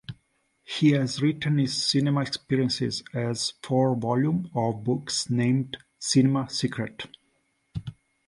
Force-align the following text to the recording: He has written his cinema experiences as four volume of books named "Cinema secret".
He 0.63 0.93
has 0.93 1.21
written 1.21 1.59
his 1.59 1.75
cinema 1.85 2.21
experiences 2.21 3.03
as 3.13 3.51
four 3.61 3.95
volume 3.95 4.49
of 4.55 4.83
books 4.83 5.29
named 5.29 5.77
"Cinema 5.99 6.49
secret". 6.49 7.05